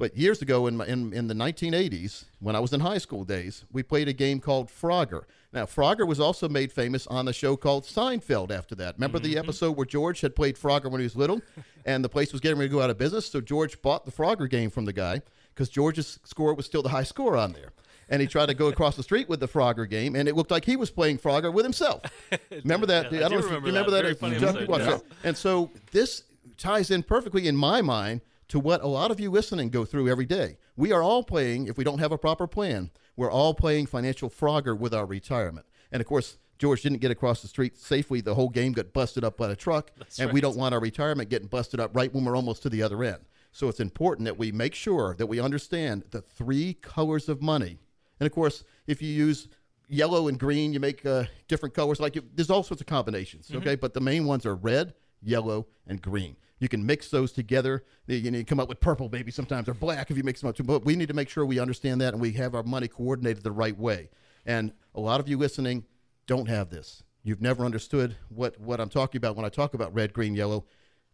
[0.00, 3.22] But years ago, in, my, in, in the 1980s, when I was in high school
[3.22, 5.24] days, we played a game called Frogger.
[5.52, 8.94] Now, Frogger was also made famous on the show called Seinfeld after that.
[8.94, 9.40] Remember the mm-hmm.
[9.40, 11.42] episode where George had played Frogger when he was little
[11.84, 13.26] and the place was getting ready to go out of business?
[13.26, 15.20] So George bought the Frogger game from the guy
[15.52, 17.72] because George's score was still the high score on there.
[18.08, 20.50] And he tried to go across the street with the Frogger game, and it looked
[20.50, 22.02] like he was playing Frogger with himself.
[22.50, 23.12] Remember that?
[23.12, 23.96] Yeah, I I do don't know if you remember remember that.
[23.98, 24.02] that.
[24.02, 25.28] Very funny you- episode, yeah.
[25.28, 26.24] And so this
[26.56, 30.08] ties in perfectly in my mind to what a lot of you listening go through
[30.08, 30.58] every day.
[30.76, 34.28] We are all playing, if we don't have a proper plan, we're all playing financial
[34.28, 35.66] Frogger with our retirement.
[35.92, 38.20] And of course, George didn't get across the street safely.
[38.20, 41.30] The whole game got busted up by a truck, and we don't want our retirement
[41.30, 43.24] getting busted up right when we're almost to the other end.
[43.52, 47.78] So it's important that we make sure that we understand the three colors of money.
[48.20, 49.48] And of course, if you use
[49.90, 50.72] yellow and green.
[50.72, 52.00] You make uh, different colors.
[52.00, 53.48] Like you, there's all sorts of combinations.
[53.48, 53.58] Mm-hmm.
[53.58, 56.36] Okay, but the main ones are red, yellow, and green.
[56.58, 57.84] You can mix those together.
[58.06, 60.50] You, know, you come up with purple maybe sometimes or black if you mix them
[60.50, 60.56] up.
[60.56, 60.62] Too.
[60.62, 63.42] But we need to make sure we understand that and we have our money coordinated
[63.42, 64.10] the right way.
[64.44, 65.84] And a lot of you listening
[66.26, 67.02] don't have this.
[67.22, 70.64] You've never understood what what I'm talking about when I talk about red, green, yellow.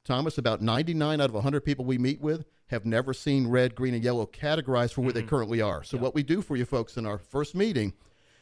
[0.05, 3.93] Thomas, about 99 out of 100 people we meet with have never seen red, green,
[3.93, 5.29] and yellow categorized for where they mm-hmm.
[5.29, 5.83] currently are.
[5.83, 7.93] So, what we do for you folks in our first meeting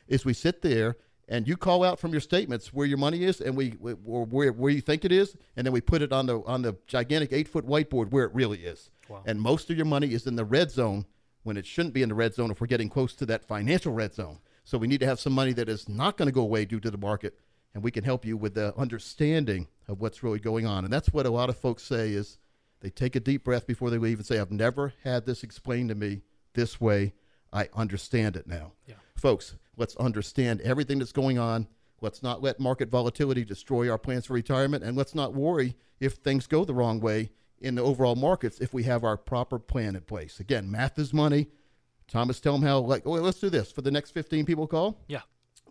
[0.07, 0.96] is we sit there
[1.28, 4.24] and you call out from your statements where your money is and we, we or
[4.24, 6.76] where, where you think it is, and then we put it on the on the
[6.87, 8.90] gigantic eight foot whiteboard where it really is.
[9.08, 9.22] Wow.
[9.26, 11.06] And most of your money is in the red zone
[11.42, 13.92] when it shouldn't be in the red zone if we're getting close to that financial
[13.92, 14.38] red zone.
[14.64, 16.80] So we need to have some money that is not going to go away due
[16.80, 17.38] to the market,
[17.74, 20.84] and we can help you with the understanding of what's really going on.
[20.84, 22.38] And that's what a lot of folks say is
[22.80, 25.90] they take a deep breath before they leave and say, "I've never had this explained
[25.90, 26.22] to me
[26.54, 27.12] this way.
[27.52, 28.94] I understand it now." Yeah.
[29.14, 31.66] Folks, let's understand everything that's going on.
[32.00, 36.14] Let's not let market volatility destroy our plans for retirement, and let's not worry if
[36.14, 39.96] things go the wrong way in the overall markets if we have our proper plan
[39.96, 40.38] in place.
[40.38, 41.48] Again, math is money.
[42.08, 42.80] Thomas, tell them how.
[42.80, 45.00] Like, let's do this for the next 15 people call.
[45.08, 45.22] Yeah.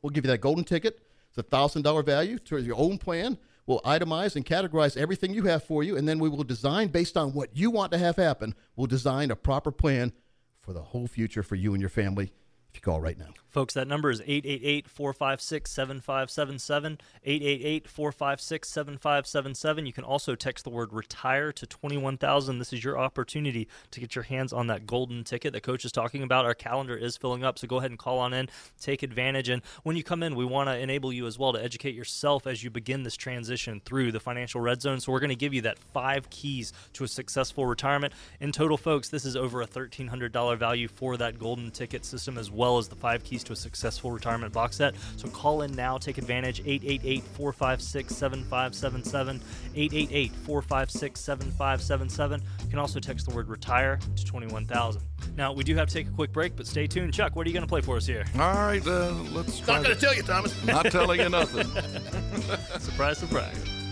[0.02, 1.00] We'll give you that golden ticket.
[1.30, 3.38] It's a thousand dollar value to your own plan.
[3.66, 7.16] We'll itemize and categorize everything you have for you, and then we will design based
[7.16, 8.56] on what you want to have happen.
[8.76, 10.12] We'll design a proper plan
[10.62, 12.34] for the whole future for you and your family.
[12.70, 13.34] If you call right now.
[13.54, 16.98] Folks, that number is 888 456 7577.
[17.24, 19.86] 888 456 7577.
[19.86, 22.58] You can also text the word retire to 21000.
[22.58, 25.92] This is your opportunity to get your hands on that golden ticket that Coach is
[25.92, 26.46] talking about.
[26.46, 28.50] Our calendar is filling up, so go ahead and call on in,
[28.82, 29.50] take advantage.
[29.50, 32.48] And when you come in, we want to enable you as well to educate yourself
[32.48, 35.00] as you begin this transition through the financial red zone.
[35.00, 38.14] So we're going to give you that five keys to a successful retirement.
[38.40, 42.50] In total, folks, this is over a $1,300 value for that golden ticket system as
[42.50, 44.96] well as the five keys to a successful retirement box set.
[45.18, 49.42] So call in now, take advantage 888 456 7577.
[49.76, 52.42] 888 456 7577.
[52.64, 55.02] You can also text the word retire to 21000.
[55.36, 57.14] Now, we do have to take a quick break, but stay tuned.
[57.14, 58.26] Chuck, what are you going to play for us here?
[58.36, 60.64] All right, uh, let's try Not going to tell you, Thomas.
[60.66, 61.68] Not telling you nothing.
[62.80, 63.83] Surprise, surprise.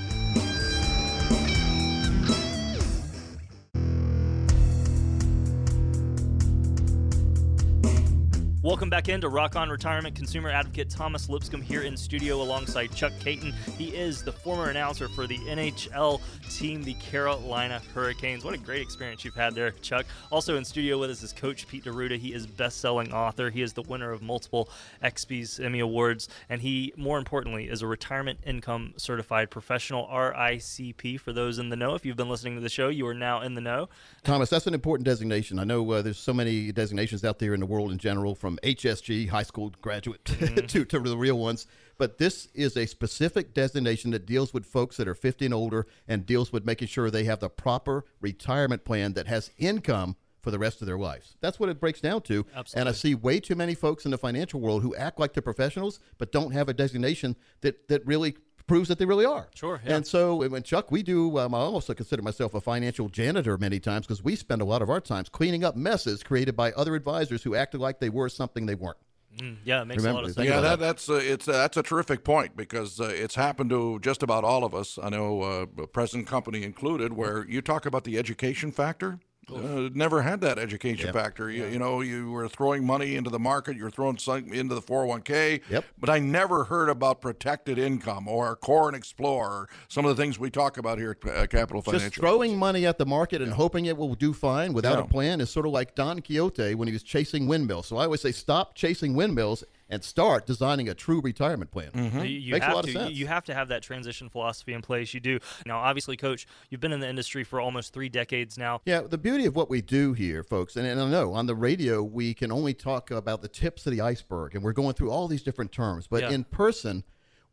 [8.72, 10.16] Welcome back into Rock On Retirement.
[10.16, 13.54] Consumer advocate Thomas Lipscomb here in studio alongside Chuck Kaiton.
[13.78, 18.46] He is the former announcer for the NHL team, the Carolina Hurricanes.
[18.46, 20.06] What a great experience you've had there, Chuck.
[20.32, 22.18] Also in studio with us is Coach Pete D'Arruda.
[22.18, 23.50] He is best-selling author.
[23.50, 24.70] He is the winner of multiple
[25.04, 31.20] XP's Emmy Awards, and he, more importantly, is a retirement income certified professional RICP.
[31.20, 33.42] For those in the know, if you've been listening to the show, you are now
[33.42, 33.90] in the know.
[34.24, 35.60] Thomas, that's an important designation.
[35.60, 38.60] I know uh, there's so many designations out there in the world in general, from
[38.62, 40.68] HSG, high school graduate, mm.
[40.68, 41.68] to, to the real ones.
[41.98, 45.86] But this is a specific designation that deals with folks that are 50 and older
[46.08, 50.52] and deals with making sure they have the proper retirement plan that has income for
[50.52, 51.36] the rest of their lives.
[51.40, 52.46] That's what it breaks down to.
[52.80, 55.42] And I see way too many folks in the financial world who act like they're
[55.42, 58.36] professionals but don't have a designation that, that really
[58.68, 59.48] proves that they really are.
[59.56, 59.96] Sure, yeah.
[59.96, 61.38] And so, when Chuck, we do.
[61.38, 64.82] Um, I also consider myself a financial janitor many times because we spend a lot
[64.82, 68.30] of our times cleaning up messes created by other advisors who acted like they were
[68.30, 68.98] something they weren't.
[69.38, 70.48] Mm, yeah, it makes a lot of sense.
[70.48, 73.98] yeah, that, that's uh, it's uh, that's a terrific point because uh, it's happened to
[74.00, 75.00] just about all of us.
[75.02, 79.20] I know, uh, present company included, where you talk about the education factor.
[79.52, 81.50] Uh, never had that education factor.
[81.50, 84.76] You, you know, you were throwing money into the market, you were throwing some into
[84.76, 85.62] the 401k.
[85.70, 85.86] Yep.
[86.00, 90.38] But I never heard about protected income or Core and Explore, some of the things
[90.40, 92.10] we talk about here at uh, Capital Financial.
[92.10, 95.06] Just throwing money at the market and hoping it will do fine without Yeah.
[95.06, 97.88] a plan is sort of like Don Quixote when he was chasing windmills.
[97.88, 101.92] So I always say, stop chasing windmills and start designing a true retirement plan.
[101.94, 103.00] You, you Makes a have lot of to.
[103.00, 103.14] sense.
[103.14, 105.14] You have to have that transition philosophy in place.
[105.14, 105.40] You do.
[105.66, 108.82] Now, obviously, Coach, you've been in the industry for almost three decades now.
[108.86, 111.56] Yeah, the beauty of what we do here, folks, and, and I know on the
[111.56, 115.12] radio we can only talk about the tips of the iceberg, and we're going through
[115.12, 116.08] all these different terms.
[116.08, 116.32] But Yeah.
[116.32, 117.04] in person,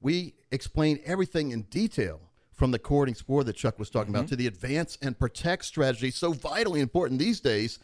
[0.01, 2.21] we explain everything in detail
[2.53, 4.31] from the core and explore that Chuck was talking about mm-hmm.
[4.31, 7.81] to the advance and protect strategy, so vitally important these days.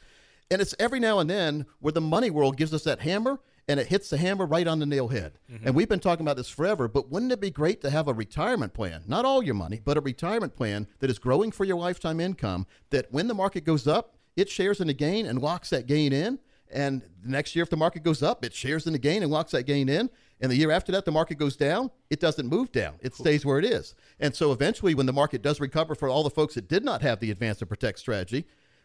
[0.50, 3.80] And it's every now and then where the money world gives us that hammer and
[3.80, 5.38] it hits the hammer right on the nail head.
[5.50, 5.66] Mm-hmm.
[5.66, 8.12] And we've been talking about this forever, but wouldn't it be great to have a
[8.12, 9.04] retirement plan?
[9.06, 12.66] Not all your money, but a retirement plan that is growing for your lifetime income
[12.90, 16.12] that when the market goes up, it shares in the gain and locks that gain
[16.12, 16.38] in.
[16.70, 19.30] And the next year, if the market goes up, it shares in the gain and
[19.30, 20.10] locks that gain in.
[20.40, 22.94] And the year after that, the market goes down, it doesn't move down.
[23.00, 23.94] It stays where it is.
[24.18, 27.02] And so eventually, when the market does recover for all the folks that did not
[27.02, 28.44] have the advance and protect strategy,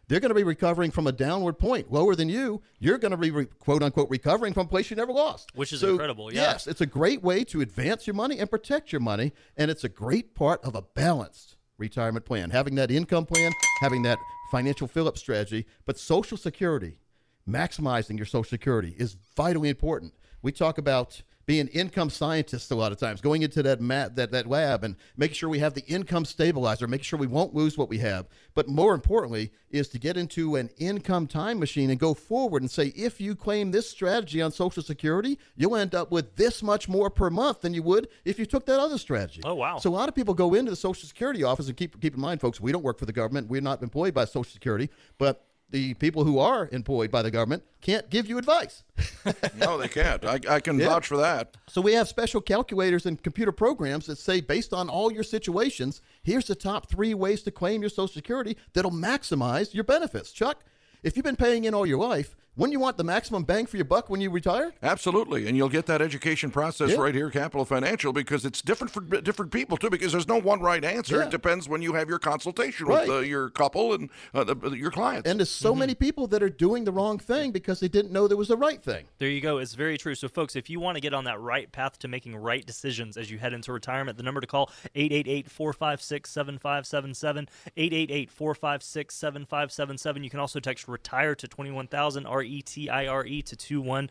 [0.09, 2.61] they're going to be recovering from a downward point lower than you.
[2.79, 5.71] You're going to be re- quote unquote recovering from a place you never lost, Which
[5.71, 6.41] is So, incredible, yeah.
[6.41, 9.83] Yes, it's a great way to advance your money and protect your money, and it's
[9.83, 12.49] a great part of a balanced retirement plan.
[12.49, 14.17] Having that income plan, having that
[14.51, 16.97] financial fill up strategy, but Social Security,
[17.47, 20.13] maximizing your Social Security is vitally important.
[20.41, 24.15] We talk about being an income scientists a lot of times, going into that mat,
[24.15, 27.55] that, that lab and making sure we have the income stabilizer, making sure we won't
[27.55, 28.27] lose what we have.
[28.53, 32.69] But more importantly, is to get into an income time machine and go forward and
[32.69, 36.87] say, if you claim this strategy on Social Security, you'll end up with this much
[36.87, 39.41] more per month than you would if you took that other strategy.
[39.43, 39.79] Oh, wow.
[39.79, 42.21] So a lot of people go into the Social Security office and keep keep in
[42.21, 43.49] mind, folks, we don't work for the government.
[43.49, 47.63] We're not employed by Social Security, but the people who are employed by the government
[47.81, 48.83] can't give you advice.
[49.55, 50.25] no, they can't.
[50.25, 50.87] I, I can Yeah.
[50.87, 51.55] vouch for that.
[51.67, 56.01] So we have special calculators and computer programs that say, based on all your situations,
[56.23, 60.31] here's the top three ways to claim your Social Security that'll maximize your benefits.
[60.31, 60.63] Chuck,
[61.03, 63.77] if you've been paying in all your life, wouldn't you want the maximum bang for
[63.77, 64.73] your buck when you retire?
[64.83, 66.97] Absolutely, and you'll get that education process Yeah.
[66.97, 69.89] right here, Capital Financial, because it's different for different people too.
[69.89, 71.15] Because there's no one right answer.
[71.17, 71.23] Yeah.
[71.23, 73.07] It depends when you have your consultation Right.
[73.07, 75.27] with uh, your couple and uh, the, your clients.
[75.29, 78.27] And there's so many people that are doing the wrong thing because they didn't know
[78.27, 79.05] there was a right thing.
[79.17, 79.57] There you go.
[79.59, 80.13] It's very true.
[80.15, 83.15] So, folks, if you want to get on that right path to making right decisions
[83.17, 90.23] as you head into retirement, the number to call 888-456-7577, 888-456-7577.
[90.23, 94.09] You can also text retire to 21000 R E T I R E to 21000.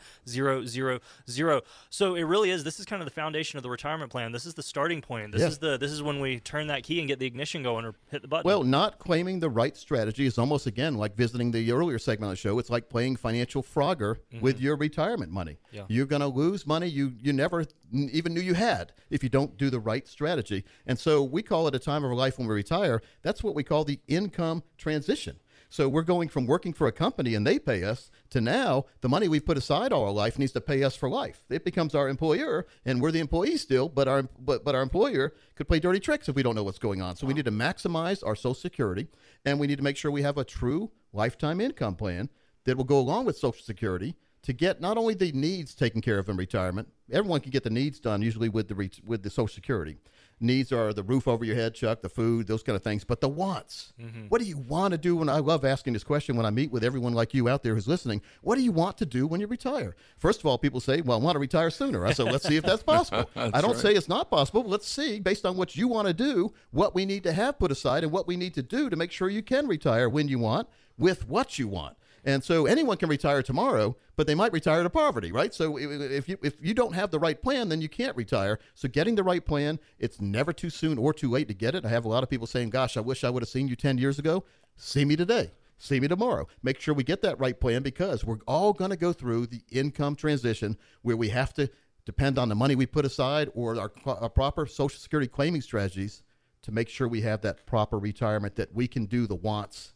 [1.90, 4.33] So, it really is this is kind of the foundation of the retirement plan.
[4.33, 5.33] This is the starting point.
[5.33, 5.48] This Yeah.
[5.48, 7.94] is the this is when we turn that key and get the ignition going or
[8.11, 8.46] hit the button.
[8.46, 12.38] Well, not claiming the right strategy is almost again like visiting the earlier segment of
[12.38, 12.59] the show.
[12.59, 14.40] It's like playing financial Frogger mm-hmm.
[14.40, 15.59] with your retirement money.
[15.72, 15.85] Yeah.
[15.88, 19.57] You're going to lose money you you never even knew you had if you don't
[19.57, 20.64] do the right strategy.
[20.87, 23.01] And so we call it a time of our life when we retire.
[23.22, 25.38] That's what we call the income transition.
[25.69, 29.09] So we're going from working for a company and they pay us to now the
[29.09, 31.43] money we've put aside all our life needs to pay us for life.
[31.51, 35.35] It becomes our employer and we're the employee still, but our but, but our employer
[35.57, 37.17] could play dirty tricks if we don't know what's going on.
[37.17, 39.09] So we need to maximize our social security
[39.45, 42.31] and we need to make sure we have a true lifetime income plan
[42.65, 46.19] that will go along with social security to get not only the needs taken care
[46.19, 46.89] of in retirement.
[47.13, 49.99] Everyone can get the needs done usually with the re- with the social security.
[50.40, 53.03] Needs are the roof over your head, Chuck, the food, those kind of things.
[53.03, 54.27] But the wants, mm-hmm.
[54.29, 55.16] what do you want to do?
[55.16, 57.74] When I love asking this question when I meet with everyone like you out there
[57.74, 59.96] who's listening, what do you want to do when you retire?
[60.16, 62.57] First of all, people say, "Well, I want to retire sooner." I said, "Let's see
[62.57, 64.62] if that's possible." I don't say it's not possible.
[64.62, 67.72] Let's see, based on what you want to do, what we need to have put
[67.72, 70.38] aside and what we need to do to make sure you can retire when you
[70.38, 71.96] want with what you want.
[72.29, 75.55] And so anyone can retire tomorrow, but they might retire to poverty, right?
[75.55, 78.59] So if you if you don't have the right plan, then you can't retire.
[78.75, 81.87] So getting the right plan, it's never too soon or too late to get it.
[81.87, 83.77] I have a lot of people saying, "Gosh, I wish I would have seen you
[83.77, 84.45] 10 years ago."
[84.77, 85.53] See me today.
[85.79, 86.47] See me tomorrow.
[86.62, 89.62] Make sure we get that right plan because we're all going to go through the
[89.71, 91.71] income transition where we have to
[92.05, 96.23] depend on the money we put aside or our, our proper social security claiming strategies
[96.61, 99.95] to make sure we have that proper retirement that we can do the wants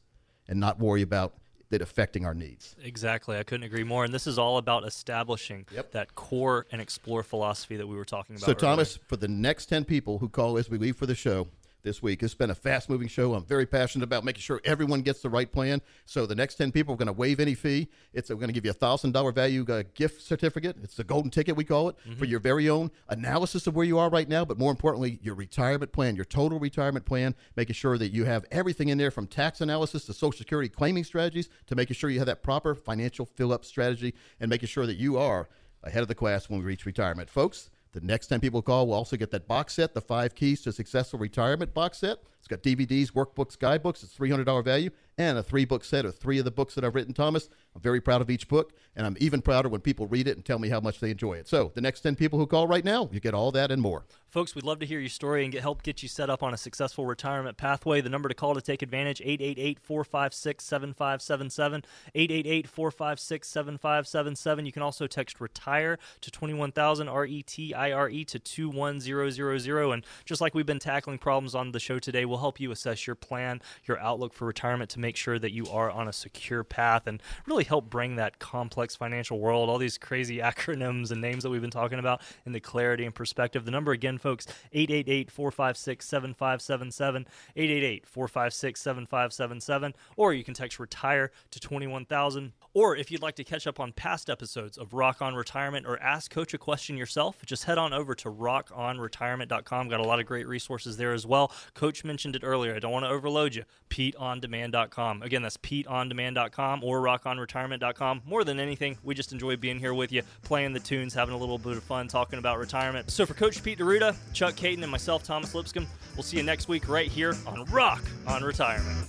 [0.49, 1.35] and not worry about
[1.75, 2.77] it affecting our needs.
[2.83, 3.37] Exactly.
[3.39, 4.05] I couldn't agree more.
[4.05, 5.93] And this is all about establishing Yep.
[5.93, 8.47] that core and explore philosophy that we were talking about.
[8.47, 8.61] So, earlier.
[8.61, 11.49] Thomas, for the next 10 people who call as we leave for the show
[11.83, 13.35] this week, it's been a fast moving show.
[13.35, 15.81] I'm very passionate about making sure everyone gets the right plan.
[16.05, 17.88] So, the next 10 people, we're going to waive any fee.
[18.12, 20.77] It's We're going to give you a $1,000 value uh, gift certificate.
[20.83, 23.99] It's the golden ticket, we call it, for your very own analysis of where you
[23.99, 27.99] are right now, but more importantly, your retirement plan, your total retirement plan, making sure
[27.99, 31.75] that you have everything in there from tax analysis to Social Security claiming strategies to
[31.75, 35.18] making sure you have that proper financial fill up strategy and making sure that you
[35.18, 35.49] are
[35.85, 37.29] ahead of the class when we reach retirement.
[37.29, 40.62] Folks, the next 10 people call we'll also get that box set, the five keys
[40.62, 42.18] to successful retirement box set.
[42.42, 44.02] It's got DVDs, workbooks, guidebooks.
[44.02, 46.94] It's $300 value and a three book set of three of the books that I've
[46.94, 47.48] written, Thomas.
[47.74, 50.44] I'm very proud of each book, and I'm even prouder when people read it and
[50.44, 51.48] tell me how much they enjoy it.
[51.48, 54.05] So, the next 10 people who call right now, you get all that and more.
[54.28, 56.55] Folks, we'd love to hear your story and get help get you set up on
[56.55, 58.00] a successful retirement pathway.
[58.00, 64.66] The number to call to take advantage 888-456-7577, 888-456-7577.
[64.66, 69.92] You can also text retire to 21000 R E T I R E to 21000
[69.92, 73.07] and just like we've been tackling problems on the show today, we'll help you assess
[73.07, 76.64] your plan, your outlook for retirement to make sure that you are on a secure
[76.64, 81.43] path and really help bring that complex financial world, all these crazy acronyms and names
[81.43, 83.66] that we've been talking about into clarity and perspective.
[83.66, 84.47] The number again folks.
[84.72, 87.26] 888 456 7577.
[87.55, 89.95] 888 456 7577.
[90.16, 92.53] Or you can text retire to 21000.
[92.72, 96.01] Or if you'd like to catch up on past episodes of Rock On Retirement or
[96.01, 99.89] ask Coach a question yourself, just head on over to rockonretirement.com.
[99.89, 101.53] Got a lot of great resources there as well.
[101.74, 102.75] Coach mentioned it earlier.
[102.75, 103.64] I don't want to overload you.
[103.91, 105.23] PeteOnDemand.com.
[105.23, 108.23] Again, that's PeteOnDemand.com or rockonretirement.com.
[108.25, 111.39] More than anything, we just enjoy being here with you, playing the tunes, having a
[111.39, 113.11] little bit of fun, talking about retirement.
[113.11, 116.68] So for Coach Pete D'Arruda, Chuck Kaiton, and myself, Thomas Lipscomb, we'll see you next
[116.68, 119.09] week right here on Rock on Retirement.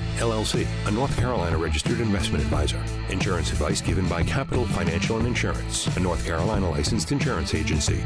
[0.17, 2.83] LLC, a North Carolina registered investment advisor.
[3.09, 8.03] Insurance advice given by Capital Financial and Insurance, a North Carolina licensed insurance agency.